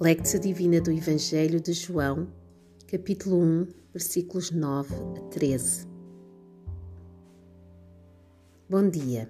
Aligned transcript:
Lectio 0.00 0.38
Divina 0.38 0.80
do 0.80 0.92
Evangelho 0.92 1.60
de 1.60 1.72
João, 1.72 2.28
capítulo 2.86 3.42
1, 3.42 3.66
versículos 3.92 4.52
9 4.52 4.94
a 4.94 5.20
13. 5.22 5.88
Bom 8.70 8.88
dia. 8.88 9.28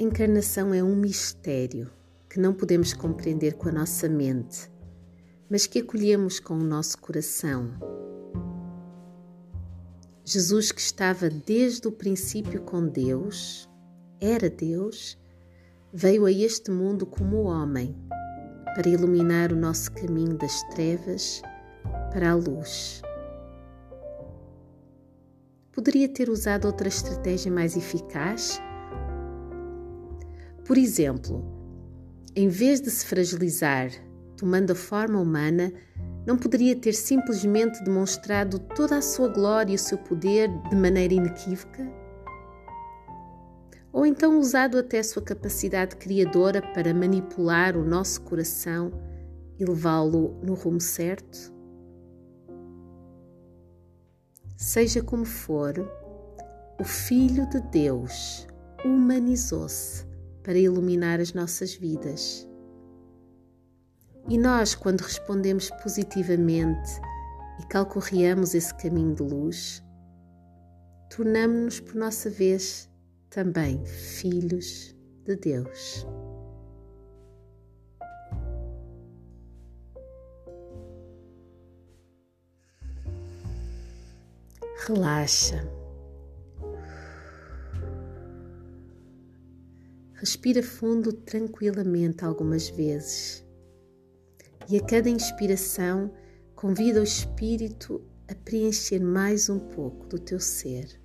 A 0.00 0.02
encarnação 0.02 0.72
é 0.72 0.82
um 0.82 0.96
mistério 0.96 1.90
que 2.30 2.40
não 2.40 2.54
podemos 2.54 2.94
compreender 2.94 3.56
com 3.56 3.68
a 3.68 3.72
nossa 3.72 4.08
mente, 4.08 4.72
mas 5.50 5.66
que 5.66 5.80
acolhemos 5.80 6.40
com 6.40 6.54
o 6.54 6.64
nosso 6.64 6.96
coração. 6.96 7.74
Jesus, 10.24 10.72
que 10.72 10.80
estava 10.80 11.28
desde 11.28 11.86
o 11.88 11.92
princípio 11.92 12.62
com 12.62 12.88
Deus, 12.88 13.68
era 14.18 14.48
Deus, 14.48 15.18
veio 15.92 16.24
a 16.24 16.32
este 16.32 16.70
mundo 16.70 17.04
como 17.04 17.42
homem 17.42 17.94
para 18.74 18.88
iluminar 18.88 19.52
o 19.52 19.56
nosso 19.56 19.92
caminho 19.92 20.36
das 20.36 20.62
trevas 20.74 21.42
para 22.12 22.30
a 22.30 22.34
luz. 22.34 23.02
Poderia 25.72 26.08
ter 26.08 26.28
usado 26.28 26.66
outra 26.66 26.88
estratégia 26.88 27.50
mais 27.50 27.76
eficaz? 27.76 28.60
Por 30.64 30.76
exemplo, 30.76 31.44
em 32.36 32.48
vez 32.48 32.80
de 32.80 32.90
se 32.90 33.06
fragilizar 33.06 33.90
tomando 34.36 34.72
a 34.72 34.74
forma 34.74 35.20
humana, 35.20 35.72
não 36.26 36.36
poderia 36.36 36.74
ter 36.74 36.92
simplesmente 36.92 37.82
demonstrado 37.84 38.58
toda 38.58 38.98
a 38.98 39.02
sua 39.02 39.28
glória 39.28 39.72
e 39.72 39.76
o 39.76 39.78
seu 39.78 39.96
poder 39.98 40.48
de 40.68 40.74
maneira 40.74 41.14
inequívoca? 41.14 42.01
Ou 43.92 44.06
então 44.06 44.38
usado 44.38 44.78
até 44.78 45.00
a 45.00 45.04
sua 45.04 45.22
capacidade 45.22 45.96
criadora 45.96 46.62
para 46.62 46.94
manipular 46.94 47.76
o 47.76 47.84
nosso 47.84 48.22
coração 48.22 48.90
e 49.58 49.64
levá-lo 49.64 50.40
no 50.42 50.54
rumo 50.54 50.80
certo? 50.80 51.52
Seja 54.56 55.02
como 55.02 55.24
for, 55.24 55.74
o 56.80 56.84
Filho 56.84 57.48
de 57.50 57.60
Deus 57.60 58.46
humanizou-se 58.84 60.06
para 60.42 60.58
iluminar 60.58 61.20
as 61.20 61.32
nossas 61.32 61.74
vidas. 61.74 62.48
E 64.28 64.38
nós, 64.38 64.74
quando 64.74 65.00
respondemos 65.00 65.68
positivamente 65.82 67.00
e 67.60 67.66
calcorreamos 67.66 68.54
esse 68.54 68.74
caminho 68.74 69.14
de 69.14 69.22
luz, 69.22 69.82
tornamos-nos, 71.10 71.80
por 71.80 71.96
nossa 71.96 72.30
vez, 72.30 72.88
também 73.32 73.82
filhos 73.86 74.94
de 75.24 75.36
Deus. 75.36 76.06
Relaxa. 84.86 85.66
Respira 90.14 90.62
fundo 90.62 91.12
tranquilamente 91.12 92.24
algumas 92.24 92.68
vezes. 92.68 93.44
E 94.68 94.76
a 94.76 94.84
cada 94.84 95.08
inspiração, 95.08 96.12
convida 96.54 97.00
o 97.00 97.04
espírito 97.04 98.04
a 98.28 98.34
preencher 98.34 99.00
mais 99.00 99.48
um 99.48 99.58
pouco 99.58 100.06
do 100.06 100.18
teu 100.18 100.38
ser. 100.38 101.01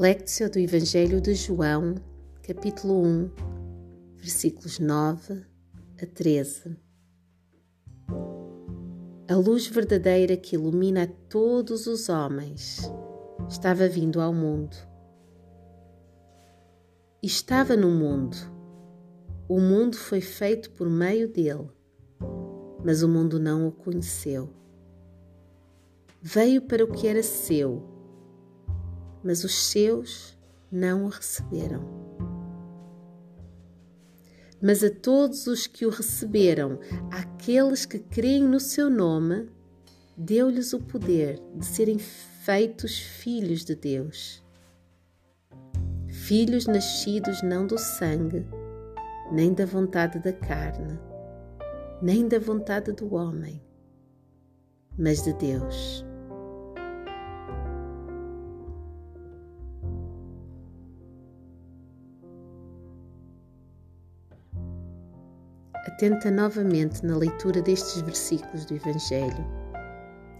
Lectio 0.00 0.50
do 0.50 0.58
Evangelho 0.58 1.20
de 1.20 1.34
João, 1.34 1.94
capítulo 2.42 3.02
1, 3.02 3.30
versículos 4.16 4.78
9 4.78 5.44
a 6.02 6.06
13. 6.06 6.74
A 9.28 9.34
luz 9.36 9.66
verdadeira 9.66 10.38
que 10.38 10.56
ilumina 10.56 11.06
todos 11.28 11.86
os 11.86 12.08
homens 12.08 12.90
estava 13.46 13.86
vindo 13.88 14.22
ao 14.22 14.32
mundo. 14.32 14.74
Estava 17.22 17.76
no 17.76 17.90
mundo. 17.90 18.38
O 19.46 19.60
mundo 19.60 19.98
foi 19.98 20.22
feito 20.22 20.70
por 20.70 20.88
meio 20.88 21.28
dele, 21.28 21.68
mas 22.82 23.02
o 23.02 23.08
mundo 23.08 23.38
não 23.38 23.68
o 23.68 23.72
conheceu. 23.72 24.48
Veio 26.22 26.62
para 26.62 26.82
o 26.82 26.90
que 26.90 27.06
era 27.06 27.22
seu 27.22 27.99
mas 29.22 29.44
os 29.44 29.70
seus 29.70 30.38
não 30.70 31.04
o 31.04 31.08
receberam. 31.08 31.84
Mas 34.62 34.84
a 34.84 34.90
todos 34.90 35.46
os 35.46 35.66
que 35.66 35.86
o 35.86 35.90
receberam, 35.90 36.78
aqueles 37.10 37.86
que 37.86 37.98
creem 37.98 38.44
no 38.44 38.60
seu 38.60 38.90
nome, 38.90 39.48
deu-lhes 40.16 40.74
o 40.74 40.80
poder 40.80 41.40
de 41.56 41.64
serem 41.64 41.98
feitos 41.98 42.98
filhos 42.98 43.64
de 43.64 43.74
Deus. 43.74 44.44
Filhos 46.08 46.66
nascidos 46.66 47.42
não 47.42 47.66
do 47.66 47.78
sangue, 47.78 48.46
nem 49.32 49.54
da 49.54 49.64
vontade 49.64 50.18
da 50.18 50.32
carne, 50.32 50.98
nem 52.02 52.28
da 52.28 52.38
vontade 52.38 52.92
do 52.92 53.14
homem, 53.14 53.62
mas 54.98 55.22
de 55.22 55.32
Deus. 55.32 56.04
Atenta 66.00 66.30
novamente 66.30 67.04
na 67.04 67.14
leitura 67.14 67.60
destes 67.60 68.00
versículos 68.00 68.64
do 68.64 68.74
Evangelho. 68.74 69.46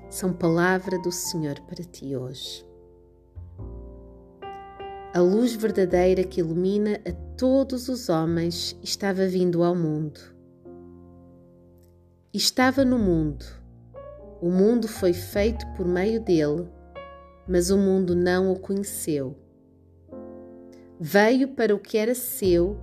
São 0.09 0.32
palavra 0.32 0.98
do 1.00 1.12
Senhor 1.12 1.60
para 1.69 1.84
ti 1.84 2.16
hoje. 2.16 2.65
A 5.12 5.21
luz 5.21 5.54
verdadeira 5.54 6.25
que 6.25 6.41
ilumina 6.41 6.98
a 7.06 7.12
todos 7.37 7.91
os 7.91 8.09
homens 8.09 8.75
estava 8.82 9.26
vindo 9.26 9.62
ao 9.62 9.75
mundo. 9.75 10.19
Estava 12.32 12.82
no 12.82 12.98
mundo. 12.98 13.44
O 14.41 14.48
mundo 14.48 14.88
foi 14.88 15.12
feito 15.12 15.66
por 15.77 15.84
meio 15.87 16.25
dele, 16.25 16.66
mas 17.47 17.71
o 17.71 17.77
mundo 17.77 18.16
não 18.16 18.50
o 18.50 18.59
conheceu. 18.59 19.37
Veio 20.98 21.48
para 21.48 21.75
o 21.75 21.78
que 21.78 21.98
era 21.98 22.15
seu 22.15 22.81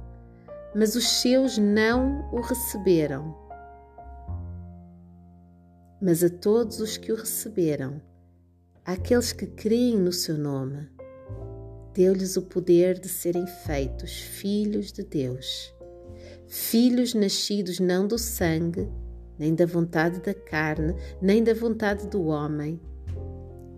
mas 0.76 0.96
os 0.96 1.08
seus 1.22 1.58
não 1.58 2.30
o 2.32 2.42
receberam. 2.42 3.36
Mas 6.02 6.24
a 6.24 6.30
todos 6.30 6.80
os 6.80 6.98
que 6.98 7.12
o 7.12 7.16
receberam, 7.16 8.02
àqueles 8.86 9.34
que 9.34 9.48
creem 9.48 9.98
no 9.98 10.12
seu 10.12 10.38
nome, 10.38 10.88
deu-lhes 11.94 12.38
o 12.38 12.44
poder 12.44 13.00
de 13.00 13.10
serem 13.10 13.48
feitos 13.48 14.20
filhos 14.20 14.92
de 14.92 15.04
Deus, 15.04 15.74
filhos 16.48 17.16
nascidos 17.16 17.80
não 17.80 18.08
do 18.08 18.20
sangue, 18.20 18.88
nem 19.40 19.56
da 19.56 19.66
vontade 19.66 20.20
da 20.20 20.34
carne, 20.34 20.94
nem 21.20 21.44
da 21.44 21.54
vontade 21.54 22.08
do 22.08 22.26
homem, 22.26 22.80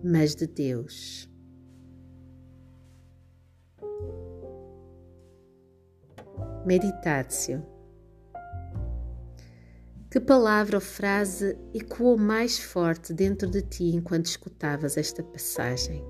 mas 0.04 0.34
de 0.34 0.46
Deus. 0.46 1.29
Meditatio. 6.64 7.64
Que 10.10 10.20
palavra 10.20 10.76
ou 10.76 10.80
frase 10.80 11.56
ecoou 11.72 12.18
mais 12.18 12.58
forte 12.58 13.14
dentro 13.14 13.48
de 13.48 13.62
ti 13.62 13.94
enquanto 13.94 14.26
escutavas 14.26 14.96
esta 14.96 15.22
passagem? 15.22 16.04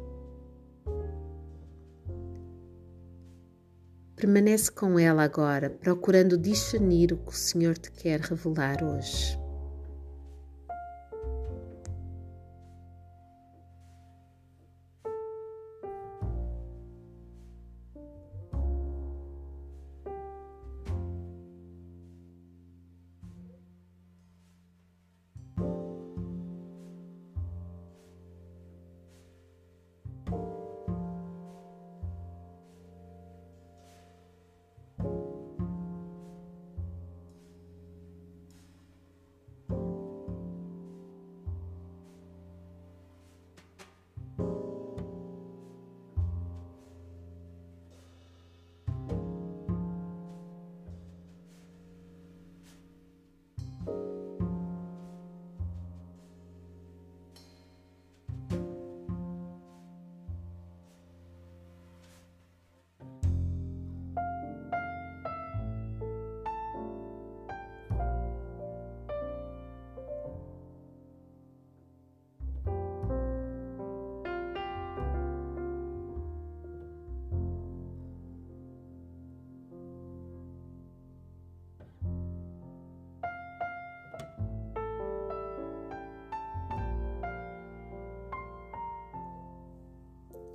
Permanece 4.17 4.73
com 4.73 4.99
ela 4.99 5.23
agora, 5.23 5.71
procurando 5.71 6.37
discernir 6.37 7.13
o 7.13 7.17
que 7.19 7.31
o 7.31 7.37
Senhor 7.37 7.79
te 7.79 7.93
quer 7.93 8.21
revelar 8.21 8.83
hoje. 8.83 9.39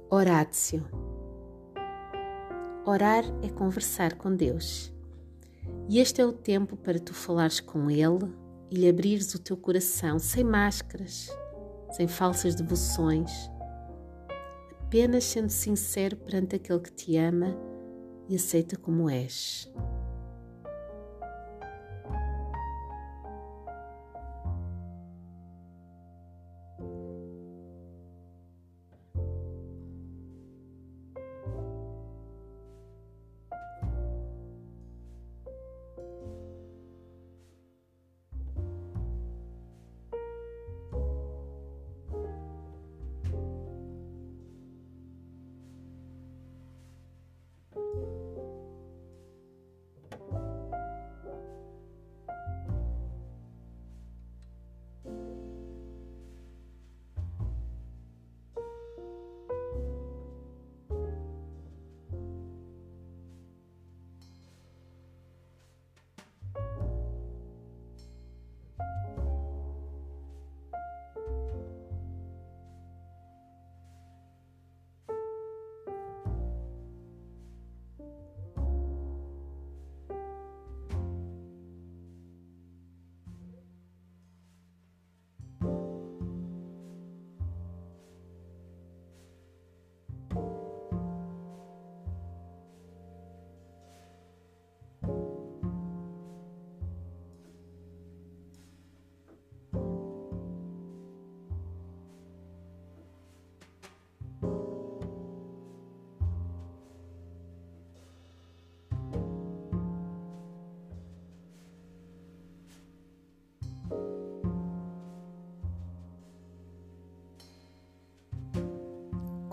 Horácio. 0.08 0.86
Orar 2.86 3.24
é 3.42 3.50
conversar 3.50 4.14
com 4.14 4.36
Deus. 4.36 4.94
E 5.90 6.00
este 6.00 6.22
é 6.22 6.26
o 6.26 6.32
tempo 6.32 6.78
para 6.78 7.00
tu 7.00 7.12
falares 7.12 7.60
com 7.60 7.90
Ele 7.90 8.32
e 8.70 8.76
lhe 8.76 8.88
abrires 8.88 9.34
o 9.34 9.40
teu 9.40 9.58
coração 9.58 10.20
sem 10.20 10.44
máscaras, 10.44 11.36
sem 11.92 12.08
falsas 12.08 12.54
devoções, 12.54 13.32
apenas 14.80 15.24
sendo 15.24 15.50
sincero 15.50 16.16
perante 16.18 16.56
aquele 16.56 16.82
que 16.82 16.92
te 16.92 17.18
ama 17.18 17.58
e 18.30 18.36
aceita 18.36 18.78
como 18.78 19.10
és. 19.10 19.68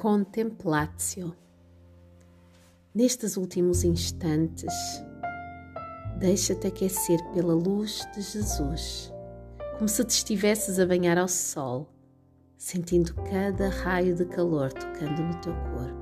Contemplatio. 0.03 1.33
Nestes 2.93 3.37
últimos 3.37 3.85
instantes, 3.85 4.75
deixa-te 6.19 6.67
aquecer 6.67 7.21
pela 7.33 7.55
luz 7.55 8.05
de 8.13 8.21
Jesus, 8.21 9.13
como 9.79 9.87
se 9.89 10.05
te 10.05 10.11
estivesses 10.11 10.81
a 10.81 10.87
banhar 10.87 11.19
ao 11.19 11.29
sol, 11.29 11.89
sentindo 12.59 13.15
cada 13.31 13.69
raio 13.69 14.17
de 14.17 14.25
calor 14.25 14.73
tocando 14.73 15.23
no 15.23 15.41
teu 15.41 15.55
corpo. 15.71 16.02